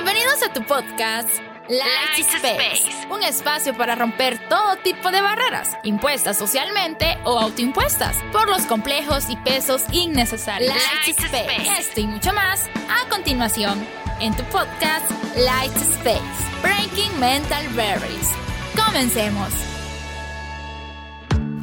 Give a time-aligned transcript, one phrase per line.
[0.00, 1.28] Bienvenidos a tu podcast
[1.68, 8.48] Light, Space, un espacio para romper todo tipo de barreras, impuestas socialmente o autoimpuestas, por
[8.48, 10.72] los complejos y pesos innecesarios.
[10.72, 11.80] Light, Space.
[11.80, 13.84] Esto y mucho más a continuación
[14.20, 16.22] en tu podcast Light Space,
[16.62, 18.30] Breaking Mental Barriers.
[18.76, 19.77] Comencemos.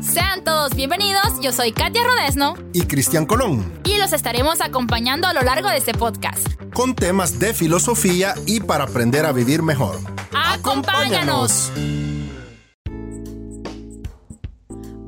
[0.05, 3.73] Sean todos bienvenidos, yo soy Katia Rodesno y Cristian Colón.
[3.85, 6.47] Y los estaremos acompañando a lo largo de este podcast.
[6.75, 9.97] Con temas de filosofía y para aprender a vivir mejor.
[10.31, 11.71] ¡Acompáñanos!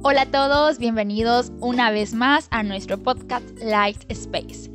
[0.02, 4.72] Hola a todos, bienvenidos una vez más a nuestro podcast Light Space.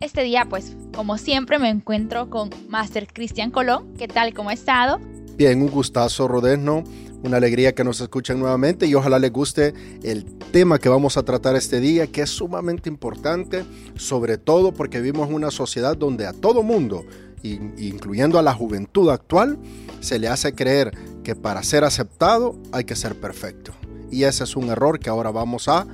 [0.00, 3.92] Este día, pues, como siempre, me encuentro con Master Cristian Colón.
[3.98, 4.32] ¿Qué tal?
[4.32, 5.00] ¿Cómo ha estado?
[5.36, 6.84] Bien, un gustazo, Rodesno
[7.24, 11.22] una alegría que nos escuchen nuevamente y ojalá les guste el tema que vamos a
[11.22, 13.64] tratar este día, que es sumamente importante,
[13.96, 17.06] sobre todo porque vivimos una sociedad donde a todo mundo,
[17.42, 19.58] incluyendo a la juventud actual,
[20.00, 20.90] se le hace creer
[21.22, 23.72] que para ser aceptado hay que ser perfecto.
[24.10, 25.86] Y ese es un error que ahora vamos a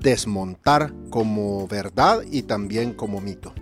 [0.00, 3.54] desmontar como verdad y también como mito.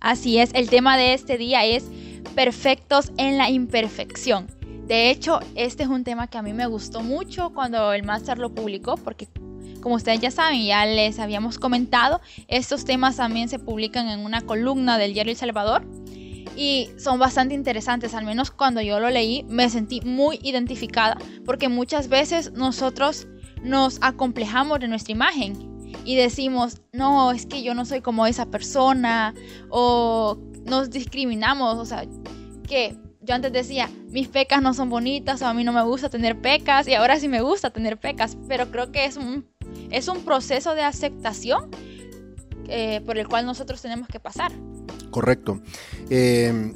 [0.00, 1.84] Así es, el tema de este día es
[2.34, 4.59] perfectos en la imperfección.
[4.90, 8.38] De hecho, este es un tema que a mí me gustó mucho cuando el máster
[8.38, 9.28] lo publicó, porque
[9.80, 14.40] como ustedes ya saben, ya les habíamos comentado, estos temas también se publican en una
[14.40, 15.86] columna del diario El Salvador
[16.56, 21.68] y son bastante interesantes, al menos cuando yo lo leí me sentí muy identificada, porque
[21.68, 23.28] muchas veces nosotros
[23.62, 25.54] nos acomplejamos de nuestra imagen
[26.04, 29.34] y decimos, no, es que yo no soy como esa persona,
[29.68, 32.06] o nos discriminamos, o sea,
[32.66, 32.98] que
[33.30, 36.40] yo antes decía, mis pecas no son bonitas o a mí no me gusta tener
[36.40, 39.46] pecas y ahora sí me gusta tener pecas, pero creo que es un,
[39.92, 41.70] es un proceso de aceptación
[42.66, 44.50] eh, por el cual nosotros tenemos que pasar.
[45.12, 45.60] Correcto.
[46.08, 46.72] Eh,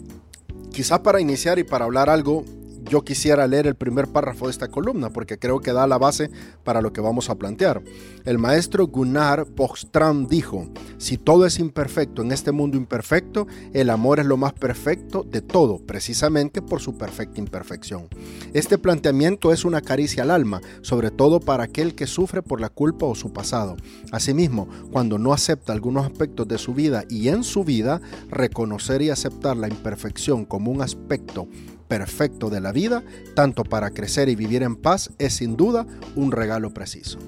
[0.73, 2.45] quizá para iniciar y para hablar algo
[2.85, 6.31] yo quisiera leer el primer párrafo de esta columna porque creo que da la base
[6.64, 7.83] para lo que vamos a plantear.
[8.25, 14.20] El maestro Gunnar Bostrom dijo, si todo es imperfecto en este mundo imperfecto, el amor
[14.20, 18.08] es lo más perfecto de todo, precisamente por su perfecta imperfección.
[18.53, 22.69] Este planteamiento es una caricia al alma, sobre todo para aquel que sufre por la
[22.69, 23.77] culpa o su pasado.
[24.13, 28.01] Asimismo, cuando no acepta algunos aspectos de su vida y en su vida,
[28.31, 31.48] reconocer y aceptar la imperfección como un aspecto
[31.89, 33.02] perfecto de la vida,
[33.34, 35.86] tanto para crecer y vivir en paz, es sin duda
[36.17, 37.18] un regalo preciso.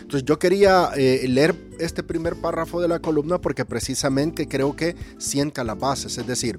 [0.00, 4.94] Entonces yo quería eh, leer este primer párrafo de la columna porque precisamente creo que
[5.18, 6.58] sienta las bases, es decir,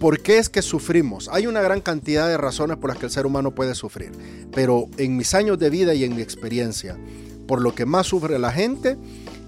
[0.00, 1.28] ¿por qué es que sufrimos?
[1.32, 4.12] Hay una gran cantidad de razones por las que el ser humano puede sufrir,
[4.52, 6.96] pero en mis años de vida y en mi experiencia,
[7.46, 8.96] por lo que más sufre la gente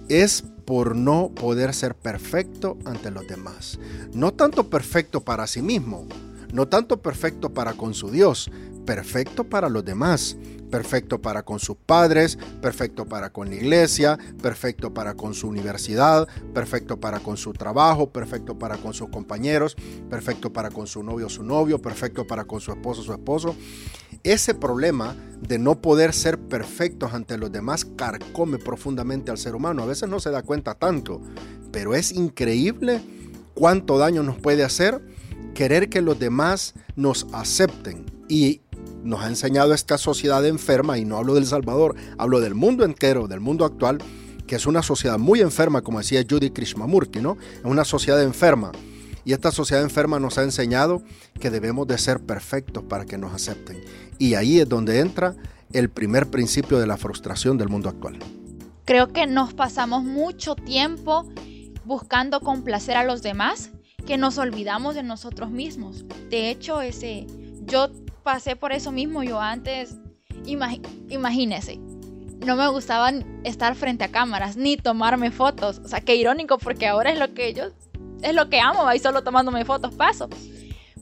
[0.08, 3.78] es por no poder ser perfecto ante los demás.
[4.12, 6.06] No tanto perfecto para sí mismo,
[6.52, 8.50] no tanto perfecto para con su Dios,
[8.84, 10.36] perfecto para los demás,
[10.70, 16.26] perfecto para con sus padres, perfecto para con la iglesia, perfecto para con su universidad,
[16.54, 19.76] perfecto para con su trabajo, perfecto para con sus compañeros,
[20.08, 23.56] perfecto para con su novio su novio, perfecto para con su esposo su esposo.
[24.22, 29.82] Ese problema de no poder ser perfectos ante los demás carcome profundamente al ser humano.
[29.82, 31.20] A veces no se da cuenta tanto,
[31.70, 33.02] pero es increíble
[33.54, 35.00] cuánto daño nos puede hacer
[35.56, 38.04] querer que los demás nos acepten.
[38.28, 38.60] Y
[39.02, 43.26] nos ha enseñado esta sociedad enferma, y no hablo del Salvador, hablo del mundo entero,
[43.26, 43.98] del mundo actual,
[44.46, 47.38] que es una sociedad muy enferma, como decía Judy Krishnamurti, ¿no?
[47.58, 48.70] Es una sociedad enferma.
[49.24, 51.02] Y esta sociedad enferma nos ha enseñado
[51.40, 53.80] que debemos de ser perfectos para que nos acepten.
[54.18, 55.34] Y ahí es donde entra
[55.72, 58.18] el primer principio de la frustración del mundo actual.
[58.84, 61.26] Creo que nos pasamos mucho tiempo
[61.84, 63.70] buscando complacer a los demás
[64.06, 66.04] que nos olvidamos de nosotros mismos.
[66.30, 67.26] De hecho, ese,
[67.64, 67.90] yo
[68.22, 69.22] pasé por eso mismo.
[69.22, 69.96] Yo antes,
[70.46, 71.78] imagínese,
[72.44, 75.80] no me gustaban estar frente a cámaras ni tomarme fotos.
[75.84, 77.64] O sea, qué irónico porque ahora es lo que yo,
[78.22, 80.28] es lo que amo, ahí solo tomándome fotos paso.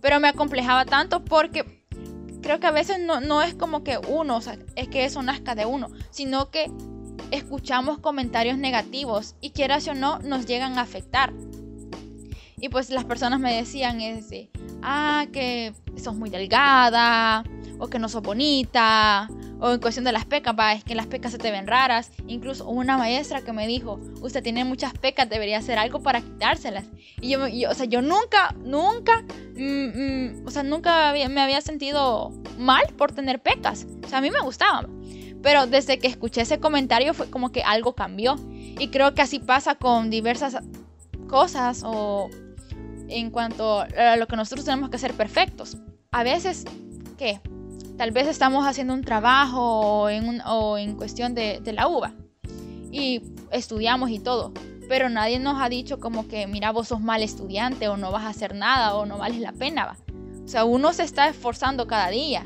[0.00, 1.84] Pero me acomplejaba tanto porque
[2.42, 5.22] creo que a veces no, no es como que uno, o sea, es que eso
[5.22, 6.70] nazca de uno, sino que
[7.30, 11.32] escuchamos comentarios negativos y quieras o no, nos llegan a afectar.
[12.64, 14.48] Y pues las personas me decían, ese,
[14.82, 17.44] ah, que sos muy delgada,
[17.78, 19.28] o que no sos bonita,
[19.60, 22.10] o en cuestión de las pecas, va, es que las pecas se te ven raras.
[22.26, 26.86] Incluso una maestra que me dijo, usted tiene muchas pecas, debería hacer algo para quitárselas.
[27.20, 29.26] Y yo, o sea, yo nunca, nunca,
[29.58, 33.86] mm, mm, o sea, nunca me había sentido mal por tener pecas.
[34.06, 34.86] O sea, a mí me gustaban.
[35.42, 38.36] Pero desde que escuché ese comentario fue como que algo cambió.
[38.78, 40.56] Y creo que así pasa con diversas
[41.28, 42.30] cosas o
[43.08, 45.76] en cuanto a lo que nosotros tenemos que ser perfectos.
[46.10, 46.64] A veces,
[47.18, 47.40] ¿qué?
[47.96, 52.12] Tal vez estamos haciendo un trabajo en, o en cuestión de, de la uva
[52.90, 54.52] y estudiamos y todo,
[54.88, 58.24] pero nadie nos ha dicho como que, mira, vos sos mal estudiante o no vas
[58.24, 59.86] a hacer nada o no vales la pena.
[59.86, 59.96] ¿va?
[60.44, 62.42] O sea, uno se está esforzando cada día,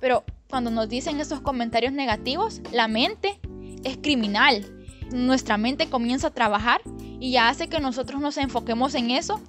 [0.00, 3.40] pero cuando nos dicen esos comentarios negativos, la mente
[3.84, 4.64] es criminal.
[5.12, 6.80] Nuestra mente comienza a trabajar
[7.20, 9.40] y ya hace que nosotros nos enfoquemos en eso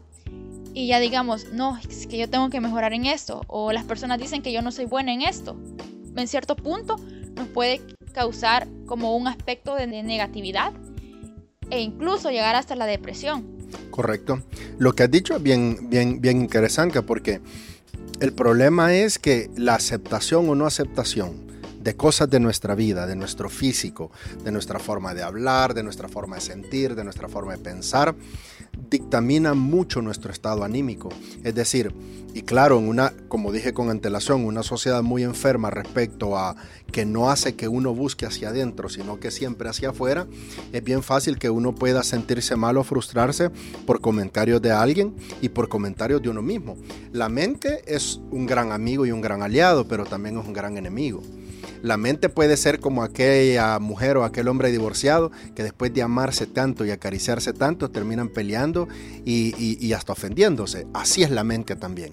[0.73, 4.19] y ya digamos, no, es que yo tengo que mejorar en esto, o las personas
[4.19, 5.57] dicen que yo no soy buena en esto.
[6.15, 6.95] En cierto punto
[7.35, 7.81] nos puede
[8.13, 10.73] causar como un aspecto de negatividad
[11.69, 13.57] e incluso llegar hasta la depresión.
[13.91, 14.41] Correcto.
[14.77, 17.41] Lo que has dicho es bien, bien, bien interesante porque
[18.19, 21.48] el problema es que la aceptación o no aceptación
[21.79, 24.11] de cosas de nuestra vida, de nuestro físico,
[24.43, 28.15] de nuestra forma de hablar, de nuestra forma de sentir, de nuestra forma de pensar,
[28.89, 31.09] dictamina mucho nuestro estado anímico.
[31.43, 31.93] Es decir,
[32.33, 36.55] y claro, en una, como dije con antelación, una sociedad muy enferma respecto a
[36.91, 40.27] que no hace que uno busque hacia adentro, sino que siempre hacia afuera,
[40.71, 43.49] es bien fácil que uno pueda sentirse mal o frustrarse
[43.85, 46.77] por comentarios de alguien y por comentarios de uno mismo.
[47.11, 50.77] La mente es un gran amigo y un gran aliado, pero también es un gran
[50.77, 51.21] enemigo.
[51.81, 56.45] La mente puede ser como aquella mujer o aquel hombre divorciado que después de amarse
[56.45, 58.87] tanto y acariciarse tanto terminan peleando
[59.25, 60.87] y, hasta ofendiéndose.
[60.93, 62.11] Así es la mente también.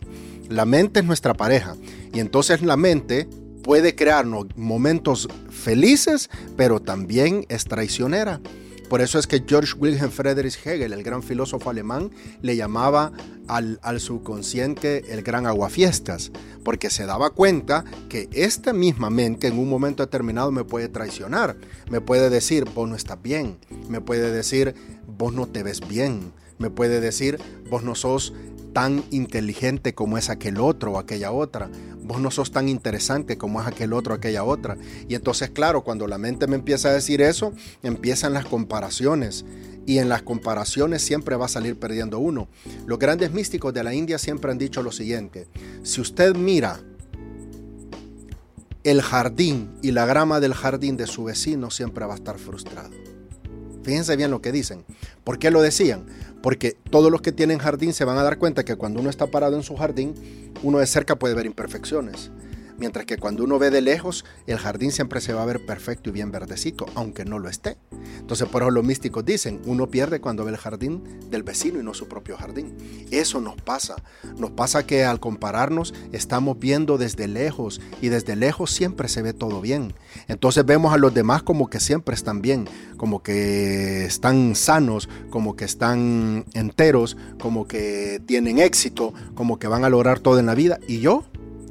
[0.48, 1.74] La mente es nuestra pareja
[2.12, 3.28] y entonces la mente
[3.62, 8.40] puede crearnos momentos felices, pero también es traicionera.
[8.88, 12.10] Por eso es que George Wilhelm Friedrich Hegel, el gran filósofo alemán,
[12.40, 13.12] le llamaba
[13.48, 16.30] al, subconsciente el gran aguafiestas,
[16.64, 21.56] porque se daba cuenta que esta misma mente en un momento determinado me puede traicionar,
[21.90, 24.74] me puede decir, vos no estás bien, me puede decir,
[25.06, 27.38] vos no te ves bien, me puede decir,
[27.68, 28.32] vos no sos
[28.76, 31.70] tan inteligente como es aquel otro o aquella otra.
[32.02, 34.76] Vos no sos tan interesante como es aquel otro o aquella otra.
[35.08, 39.46] Y entonces, claro, cuando la mente me empieza a decir eso, empiezan las comparaciones.
[39.86, 42.48] Y en las comparaciones siempre va a salir perdiendo uno.
[42.84, 45.48] Los grandes místicos de la India siempre han dicho lo siguiente.
[45.82, 46.78] Si usted mira
[48.84, 52.90] el jardín y la grama del jardín de su vecino, siempre va a estar frustrado.
[53.86, 54.84] Fíjense bien lo que dicen.
[55.22, 56.06] ¿Por qué lo decían?
[56.46, 59.26] Porque todos los que tienen jardín se van a dar cuenta que cuando uno está
[59.26, 60.14] parado en su jardín,
[60.62, 62.30] uno de cerca puede ver imperfecciones.
[62.78, 66.10] Mientras que cuando uno ve de lejos, el jardín siempre se va a ver perfecto
[66.10, 67.78] y bien verdecito, aunque no lo esté.
[68.18, 71.82] Entonces, por eso los místicos dicen, uno pierde cuando ve el jardín del vecino y
[71.82, 72.76] no su propio jardín.
[73.10, 73.96] Eso nos pasa.
[74.36, 79.32] Nos pasa que al compararnos estamos viendo desde lejos y desde lejos siempre se ve
[79.32, 79.94] todo bien.
[80.28, 85.56] Entonces vemos a los demás como que siempre están bien, como que están sanos, como
[85.56, 90.54] que están enteros, como que tienen éxito, como que van a lograr todo en la
[90.54, 90.78] vida.
[90.86, 91.24] Y yo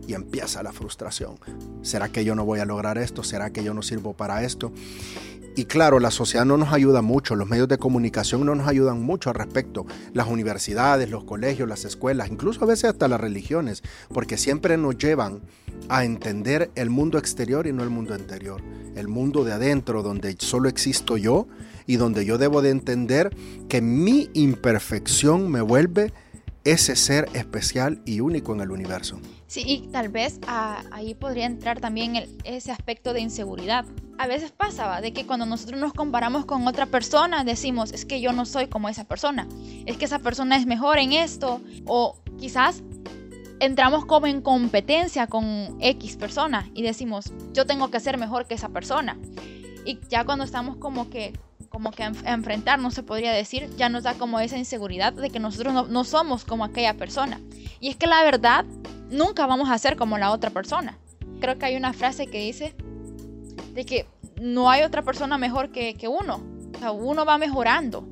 [0.08, 1.36] y empieza la frustración.
[1.82, 3.24] ¿Será que yo no voy a lograr esto?
[3.24, 4.72] ¿Será que yo no sirvo para esto?
[5.58, 9.02] Y claro, la sociedad no nos ayuda mucho, los medios de comunicación no nos ayudan
[9.02, 13.82] mucho al respecto, las universidades, los colegios, las escuelas, incluso a veces hasta las religiones,
[14.14, 15.40] porque siempre nos llevan
[15.88, 18.62] a entender el mundo exterior y no el mundo interior,
[18.96, 21.48] el mundo de adentro donde solo existo yo
[21.88, 23.34] y donde yo debo de entender
[23.70, 26.12] que mi imperfección me vuelve
[26.66, 29.22] ese ser especial y único en el universo.
[29.48, 33.86] Sí, y tal vez ah, ahí podría entrar también ese aspecto de inseguridad.
[34.18, 38.22] A veces pasa, de que cuando nosotros nos comparamos con otra persona, decimos, es que
[38.22, 39.48] yo no soy como esa persona,
[39.86, 42.82] es que esa persona es mejor en esto, o quizás
[43.60, 48.56] entramos como en competencia con X persona y decimos, yo tengo que ser mejor que
[48.56, 49.18] esa persona.
[49.86, 51.34] Y ya cuando estamos como que
[51.70, 55.42] como que a enfrentarnos, se podría decir, ya nos da como esa inseguridad de que
[55.42, 57.42] nosotros no, no, somos como aquella persona.
[57.82, 58.64] Y es que la verdad,
[59.10, 60.98] nunca vamos a ser como la otra persona.
[61.40, 62.76] Creo que hay una frase que dice
[63.74, 64.08] de que
[64.42, 66.42] no hay otra persona mejor que, que uno.
[66.76, 68.08] O sea, uno va mejorando.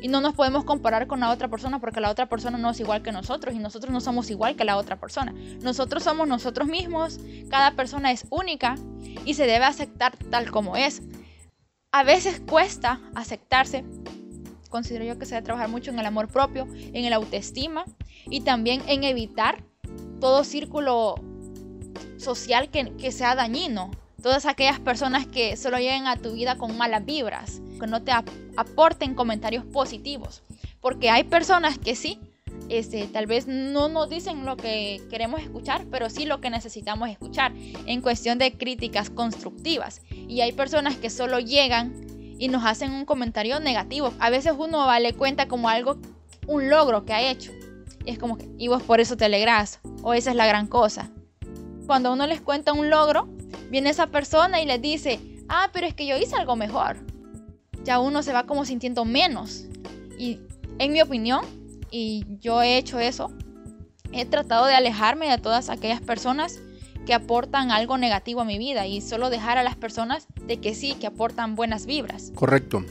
[0.00, 2.80] Y no nos podemos comparar con la otra persona porque la otra persona no es
[2.80, 5.32] igual que nosotros y nosotros no somos igual que la otra persona.
[5.60, 8.74] Nosotros somos nosotros mismos, cada persona es única
[9.24, 11.02] y se debe aceptar tal como es
[11.92, 13.84] a veces cuesta aceptarse.
[14.70, 17.84] Considero yo que se debe trabajar mucho en el amor propio, en el autoestima
[18.24, 19.62] y también en evitar
[20.22, 21.16] todo círculo
[22.16, 23.90] social que, sea dañino.
[24.22, 28.12] Todas aquellas personas que solo lleguen a tu vida con malas vibras, que no te
[28.56, 30.44] aporten comentarios positivos.
[30.80, 32.20] Porque hay personas que sí,
[32.68, 37.08] este, tal vez no nos dicen lo que queremos escuchar, pero sí lo que necesitamos
[37.08, 37.52] escuchar
[37.86, 40.02] en cuestión de críticas constructivas.
[40.08, 44.14] Y hay personas que solo llegan y nos hacen un comentario negativo.
[44.20, 45.98] A veces uno vale cuenta como algo,
[46.46, 47.50] un logro que ha hecho.
[48.04, 50.66] Y es como que, y vos por eso te alegras, o esa es la gran
[50.66, 51.10] cosa.
[51.86, 53.28] Cuando uno les cuenta un logro,
[53.70, 56.96] viene esa persona y les dice, ah, pero es que yo hice algo mejor.
[57.84, 59.66] Ya uno se va como sintiendo menos.
[60.18, 60.40] Y
[60.78, 61.44] en mi opinión,
[61.90, 63.30] y yo he hecho eso,
[64.12, 66.60] he tratado de alejarme de todas aquellas personas
[67.06, 70.74] que aportan algo negativo a mi vida y solo dejar a las personas de que
[70.74, 72.32] sí, que aportan buenas vibras.
[72.34, 72.84] Correcto.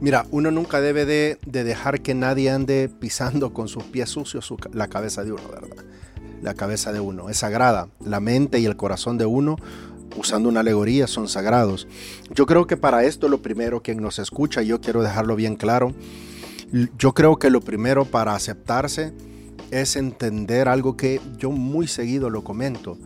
[0.00, 4.88] Mira, uno nunca debe de, dejar que nadie ande pisando con sus pies sucios la
[4.88, 5.84] cabeza de uno, ¿verdad?
[6.42, 7.88] La cabeza de uno es sagrada.
[8.04, 9.56] La mente y el corazón de uno,
[10.16, 11.86] usando una alegoría, son sagrados.
[12.34, 15.94] Yo creo que para esto lo primero, quien nos escucha, yo quiero dejarlo bien claro,
[16.98, 19.12] yo creo que lo primero para aceptarse
[19.70, 22.96] es entender algo que yo muy seguido lo comento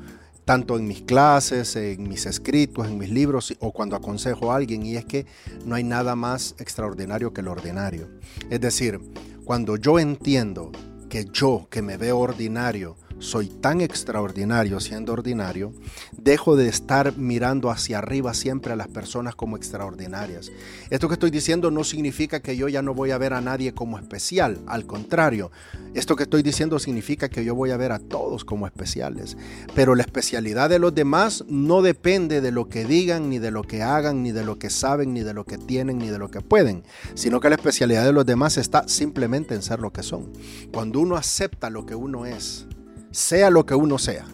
[0.45, 4.85] tanto en mis clases, en mis escritos, en mis libros o cuando aconsejo a alguien,
[4.85, 5.27] y es que
[5.65, 8.09] no hay nada más extraordinario que lo ordinario.
[8.51, 9.01] Es decir,
[9.45, 10.71] cuando yo entiendo
[11.09, 15.73] que yo, que me veo ordinario, soy tan extraordinario siendo ordinario,
[16.13, 20.51] dejo de estar mirando hacia arriba siempre a las personas como extraordinarias.
[20.91, 23.75] Esto que estoy diciendo no significa que yo ya no voy a ver a nadie
[23.75, 25.51] como especial, al contrario,
[25.95, 29.37] esto que estoy diciendo significa que yo voy a ver a todos como especiales.
[29.75, 33.63] Pero la especialidad de los demás no depende de lo que digan, ni de lo
[33.63, 36.31] que hagan, ni de lo que saben, ni de lo que tienen, ni de lo
[36.31, 36.83] que pueden,
[37.15, 40.33] sino que la especialidad de los demás está simplemente en ser lo que son.
[40.73, 42.67] Cuando uno acepta lo que uno es,
[43.15, 44.27] sea lo que uno sea.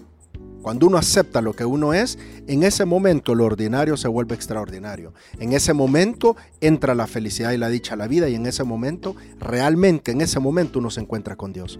[0.62, 5.14] Cuando uno acepta lo que uno es, en ese momento lo ordinario se vuelve extraordinario.
[5.38, 8.64] En ese momento entra la felicidad y la dicha a la vida y en ese
[8.64, 11.78] momento, realmente en ese momento uno se encuentra con Dios.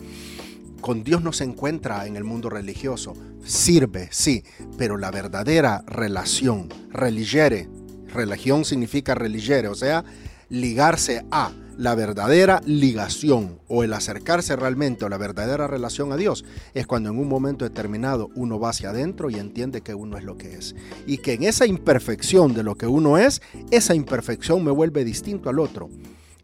[0.81, 3.15] Con Dios no se encuentra en el mundo religioso.
[3.45, 4.45] Sirve, sí,
[4.79, 7.69] pero la verdadera relación, religere,
[8.13, 10.05] religión significa religere, o sea,
[10.49, 16.45] ligarse a la verdadera ligación o el acercarse realmente o la verdadera relación a Dios
[16.75, 20.25] es cuando en un momento determinado uno va hacia adentro y entiende que uno es
[20.25, 20.77] lo que es.
[21.07, 25.49] Y que en esa imperfección de lo que uno es, esa imperfección me vuelve distinto
[25.49, 25.89] al otro.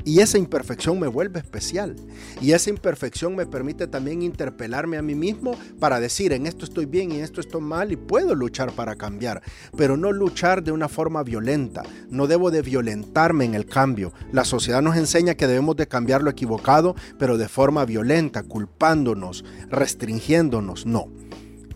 [0.06, 1.96] Y esa imperfección me vuelve especial.
[2.40, 6.86] Y esa imperfección me permite también interpelarme a mí mismo para decir, en esto estoy
[6.86, 9.42] bien y en esto estoy mal y puedo luchar para cambiar.
[9.76, 11.82] Pero no luchar de una forma violenta.
[12.08, 14.12] No debo de violentarme en el cambio.
[14.30, 19.44] La sociedad nos enseña que debemos de cambiar lo equivocado, pero de forma violenta, culpándonos,
[19.70, 20.86] restringiéndonos.
[20.86, 21.08] No.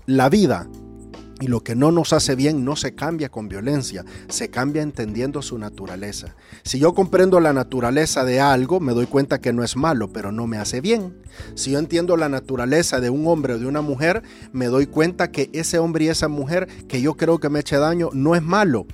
[0.07, 0.69] La vida
[1.41, 5.43] y lo que no nos hace bien no se cambia con violencia, se cambia entendiendo
[5.43, 6.37] su naturaleza.
[6.63, 10.31] Si yo comprendo la naturaleza de algo, me doy cuenta que no es malo, pero
[10.31, 11.17] no me hace bien.
[11.55, 15.31] Si yo entiendo la naturaleza de un hombre o de una mujer, me doy cuenta
[15.33, 18.43] que ese hombre y esa mujer que yo creo que me eche daño no es
[18.43, 18.87] malo,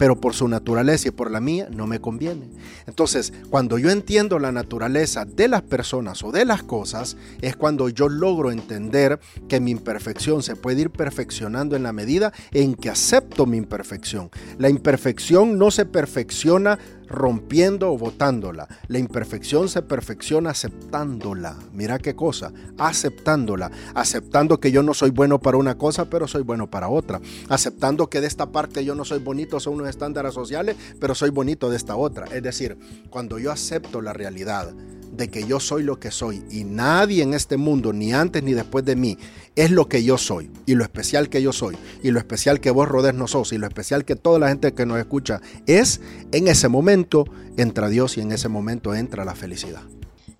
[0.00, 2.48] pero por su naturaleza y por la mía no me conviene.
[2.86, 7.90] Entonces, cuando yo entiendo la naturaleza de las personas o de las cosas, es cuando
[7.90, 12.88] yo logro entender que mi imperfección se puede ir perfeccionando en la medida en que
[12.88, 14.30] acepto mi imperfección.
[14.56, 16.78] La imperfección no se perfecciona
[17.10, 18.68] rompiendo o botándola.
[18.88, 21.56] La imperfección se perfecciona aceptándola.
[21.74, 23.70] Mira qué cosa, aceptándola.
[23.94, 27.20] Aceptando que yo no soy bueno para una cosa, pero soy bueno para otra.
[27.48, 31.30] Aceptando que de esta parte yo no soy bonito, son unos estándares sociales, pero soy
[31.30, 32.26] bonito de esta otra.
[32.26, 32.78] Es decir,
[33.10, 34.72] cuando yo acepto la realidad
[35.20, 38.54] de que yo soy lo que soy y nadie en este mundo, ni antes ni
[38.54, 39.18] después de mí,
[39.54, 42.70] es lo que yo soy y lo especial que yo soy y lo especial que
[42.70, 46.00] vos Rodés no sos y lo especial que toda la gente que nos escucha es,
[46.32, 49.82] en ese momento entra Dios y en ese momento entra la felicidad.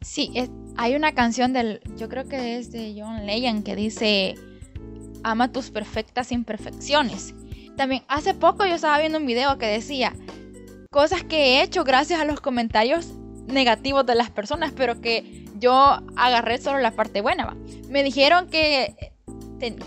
[0.00, 0.32] Sí,
[0.76, 4.34] hay una canción del, yo creo que es de John Legend que dice,
[5.22, 7.34] ama tus perfectas imperfecciones.
[7.76, 10.14] También hace poco yo estaba viendo un video que decía,
[10.90, 13.19] cosas que he hecho gracias a los comentarios
[13.52, 17.56] negativos de las personas, pero que yo agarré solo la parte buena.
[17.88, 19.12] Me dijeron que,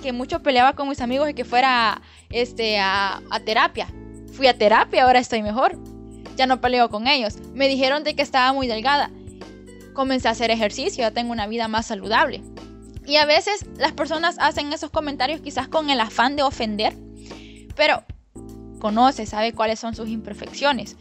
[0.01, 3.87] que mucho peleaba con mis amigos y que fuera este, a, terapia.
[4.33, 5.77] Fui a terapia, ahora estoy mejor.
[6.35, 7.37] Ya no peleo con ellos.
[7.53, 9.11] Me dijeron de que estaba muy delgada.
[9.93, 12.41] Comencé a hacer ejercicio, ya tengo una vida más saludable.
[13.05, 16.95] Y a veces las personas hacen esos comentarios quizás con el afán de ofender,
[17.75, 18.03] pero
[18.79, 20.95] conoce, sabe cuáles son sus imperfecciones.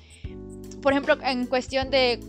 [0.83, 2.21] Por ejemplo, en cuestión de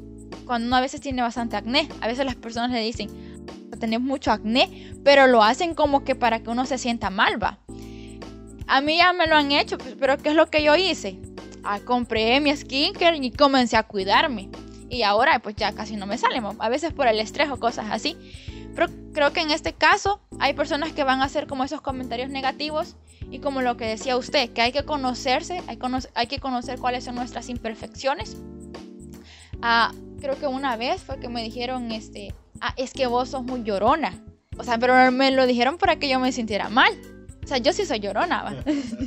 [0.43, 1.87] cuando uno a veces tiene bastante acné.
[2.01, 3.09] A veces las personas le dicen,
[3.83, 7.59] tenés mucho acné, pero lo hacen como que para que uno se sienta mal, va.
[8.67, 11.19] A mí ya me lo han hecho, pues, pero ¿qué es lo que yo hice?
[11.63, 14.49] Ah, compré mi skincare y comencé a cuidarme.
[14.89, 17.87] Y ahora pues ya casi no me sale, a veces por el estrés o cosas
[17.89, 18.15] así.
[18.75, 22.29] Pero creo que en este caso hay personas que van a hacer como esos comentarios
[22.29, 22.95] negativos
[23.31, 25.77] y como lo que decía usted, que hay que conocerse, hay,
[26.15, 28.37] hay que conocer cuáles son nuestras imperfecciones.
[29.65, 33.43] Ah, creo que una vez fue que me dijeron, este, ah, es que vos sos
[33.45, 34.21] muy llorona.
[34.57, 36.91] O sea, pero me lo dijeron para que yo me sintiera mal.
[37.41, 38.61] O sea, yo sí soy llorona,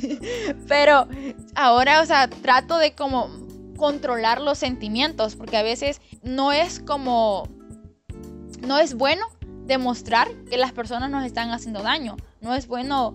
[0.67, 1.07] pero
[1.53, 3.29] ahora, o sea, trato de como
[3.77, 7.47] controlar los sentimientos, porque a veces no es como,
[8.65, 9.27] no es bueno
[9.67, 12.17] demostrar que las personas nos están haciendo daño.
[12.41, 13.13] No es bueno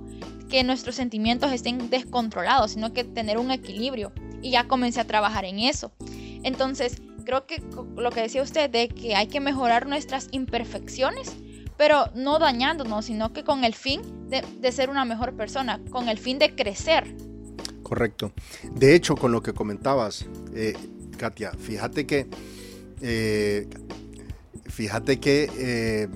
[0.49, 4.13] que nuestros sentimientos estén descontrolados, sino que tener un equilibrio.
[4.43, 5.91] Y ya comencé a trabajar en eso.
[6.45, 7.63] Entonces, creo que
[7.97, 11.37] lo que decía usted de que hay que mejorar nuestras imperfecciones,
[11.77, 16.19] pero no dañándonos, sino que con el fin de, ser una mejor persona, con el
[16.19, 17.15] fin de crecer.
[17.83, 18.33] Correcto.
[18.75, 20.75] De hecho, con lo que comentabas, eh,
[21.19, 22.27] Katia, fíjate que,
[23.01, 23.69] eh,
[24.65, 26.09] fíjate que eh,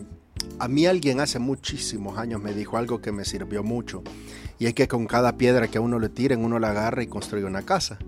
[0.58, 4.02] a mí alguien hace muchísimos años me dijo algo que me sirvió mucho.
[4.58, 7.08] Y es que con cada piedra que a uno le tiren, uno la agarra y
[7.08, 7.98] construye una casa.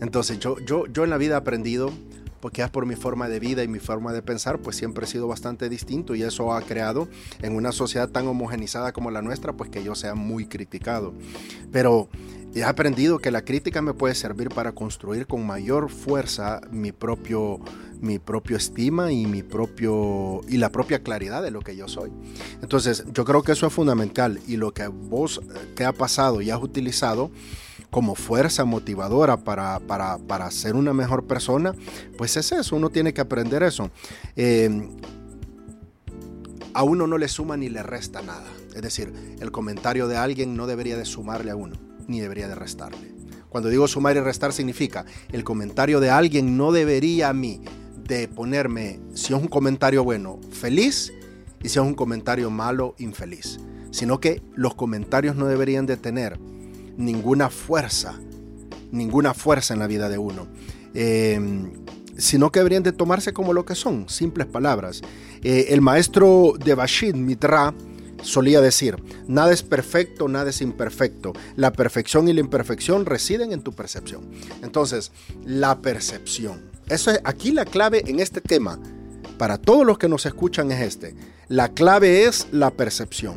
[0.00, 1.92] Entonces yo, yo, yo en la vida he aprendido
[2.40, 5.08] porque es por mi forma de vida y mi forma de pensar, pues siempre he
[5.08, 7.08] sido bastante distinto y eso ha creado
[7.42, 11.14] en una sociedad tan homogenizada como la nuestra, pues que yo sea muy criticado.
[11.72, 12.08] Pero
[12.54, 17.60] he aprendido que la crítica me puede servir para construir con mayor fuerza mi propio
[18.00, 22.12] mi propio estima y mi propio y la propia claridad de lo que yo soy.
[22.62, 25.40] Entonces, yo creo que eso es fundamental y lo que vos
[25.74, 27.30] te ha pasado y has utilizado
[27.90, 31.74] como fuerza motivadora para, para, ser una mejor persona,
[32.16, 33.90] pues es eso, uno tiene que aprender eso.
[34.36, 34.88] Eh,
[36.74, 38.48] a uno no le suma ni le resta nada.
[38.74, 41.76] Es decir, el comentario de alguien no debería de sumarle a uno,
[42.06, 43.14] ni debería de restarle.
[43.48, 47.62] Cuando digo sumar y restar significa, el comentario de alguien no debería a mí
[48.06, 51.12] de ponerme, si es un comentario bueno, feliz,
[51.62, 53.58] y si es un comentario malo, infeliz.
[53.90, 56.38] Sino que los comentarios no deberían de tener
[56.96, 58.18] ninguna fuerza,
[58.90, 60.46] ninguna fuerza en la vida de uno.
[60.94, 61.72] Em,
[62.16, 65.02] sino que deberían de tomarse como lo que son, simples palabras.
[65.42, 67.74] Eh, el maestro de Bashid Mitra
[68.22, 68.96] solía decir,
[69.28, 71.32] nada es perfecto, nada es imperfecto.
[71.56, 74.22] La perfección y la imperfección residen en tu percepción.
[74.62, 75.12] Entonces,
[75.44, 76.70] la percepción.
[76.88, 78.78] Eso es aquí la clave en este tema.
[79.38, 81.14] Para todos los que nos escuchan es este.
[81.48, 83.36] La clave es la percepción.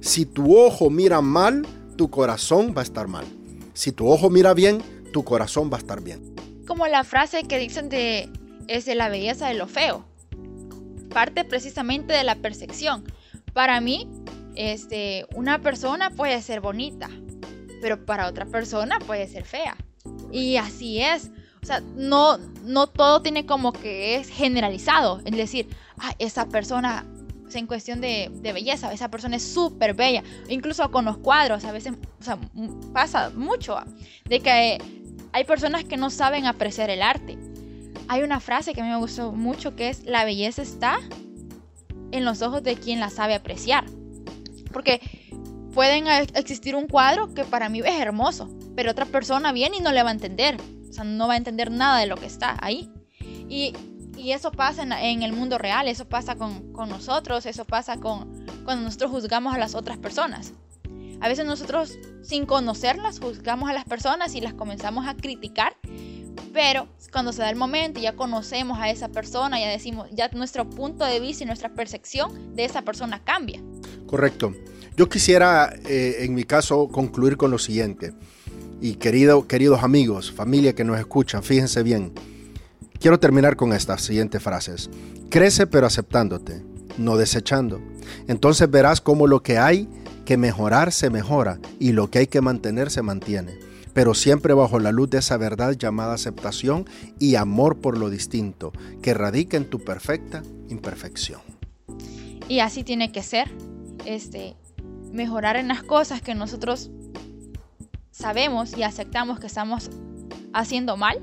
[0.00, 3.24] Si tu ojo mira mal, tu corazón va a estar mal.
[3.72, 6.34] Si tu ojo mira bien, tu corazón va a estar bien.
[6.66, 8.28] Como la frase que dicen de
[8.68, 10.04] es de la belleza de lo feo.
[11.10, 13.04] Parte precisamente de la percepción.
[13.52, 14.08] Para mí,
[14.54, 17.08] este, una persona puede ser bonita,
[17.80, 19.76] pero para otra persona puede ser fea.
[20.32, 21.30] Y así es.
[21.62, 25.20] O sea, no, no todo tiene como que es generalizado.
[25.24, 27.06] Es decir, ah, esa persona
[27.52, 31.94] en cuestión de, belleza, esa persona es súper bella, incluso con los cuadros, a veces
[32.92, 33.76] pasa mucho
[34.24, 34.78] de que
[35.32, 37.38] hay personas que no saben apreciar el arte.
[38.08, 40.98] Hay una frase que a mí me gustó mucho que es, la belleza está
[42.12, 43.84] en los ojos de quien la sabe apreciar.
[44.72, 45.00] Porque
[45.72, 49.92] pueden existir un cuadro que para mí es hermoso, pero otra persona viene y no
[49.92, 50.56] le va a entender,
[50.88, 52.90] o sea, no va a entender nada de lo que está ahí.
[53.48, 53.72] Y
[54.16, 58.84] y eso pasa en, el mundo real, eso pasa con, nosotros, eso pasa con cuando
[58.84, 60.52] nosotros juzgamos a las otras personas.
[61.20, 65.76] A veces nosotros sin conocerlas juzgamos a las personas y las comenzamos a criticar,
[66.52, 70.28] pero cuando se da el momento y ya conocemos a esa persona, ya decimos, ya
[70.32, 73.60] nuestro punto de vista y nuestra percepción de esa persona cambia.
[74.06, 74.52] Correcto.
[74.96, 78.12] Yo quisiera, eh, en mi caso, concluir con lo siguiente.
[78.80, 82.12] Y querido, queridos amigos, familia que nos escuchan, fíjense bien
[83.04, 84.88] Quiero terminar con estas siguientes frases.
[85.28, 86.64] Crece pero aceptándote,
[86.96, 87.82] no desechando.
[88.28, 89.90] Entonces verás cómo lo que hay
[90.24, 93.58] que mejorar se mejora y lo que hay que mantener se mantiene,
[93.92, 96.86] pero siempre bajo la luz de esa verdad llamada aceptación
[97.18, 101.42] y amor por lo distinto, que radica en tu perfecta imperfección.
[102.48, 103.50] Y así tiene que ser,
[104.06, 104.56] este,
[105.12, 106.90] mejorar en las cosas que nosotros
[108.12, 109.90] sabemos y aceptamos que estamos
[110.54, 111.20] haciendo mal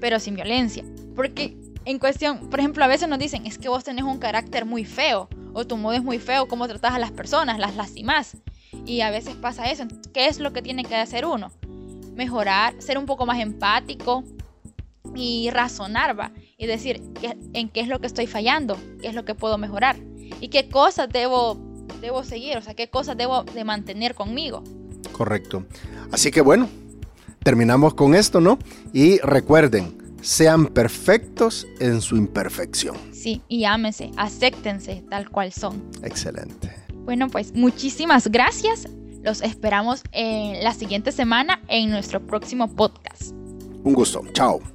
[0.00, 0.84] pero sin violencia.
[1.14, 4.64] Porque en cuestión, por ejemplo, a veces nos dicen, es que vos tenés un carácter
[4.64, 8.36] muy feo, o tu modo es muy feo, cómo tratas a las personas, las lastimas.
[8.86, 9.84] Y a veces pasa eso.
[10.12, 11.52] ¿Qué es lo que tiene que hacer uno?
[12.14, 14.24] Mejorar, ser un poco más empático
[15.14, 16.32] y razonar, va.
[16.58, 17.02] Y decir,
[17.52, 18.76] ¿en qué es lo que estoy fallando?
[19.00, 19.96] ¿Qué es lo que puedo mejorar?
[20.40, 21.56] ¿Y qué cosas debo,
[22.00, 22.56] debo seguir?
[22.56, 24.64] O sea, ¿qué cosas debo de mantener conmigo?
[25.12, 25.64] Correcto.
[26.10, 26.68] Así que bueno,
[27.44, 28.58] terminamos con esto, ¿no?
[28.92, 32.96] Y recuerden, sean perfectos en su imperfección.
[33.12, 35.84] Sí, y ámense, acéptense tal cual son.
[36.02, 36.74] Excelente.
[37.04, 38.88] Bueno, pues muchísimas gracias.
[39.22, 43.32] Los esperamos en la siguiente semana en nuestro próximo podcast.
[43.84, 44.22] Un gusto.
[44.32, 44.73] Chao.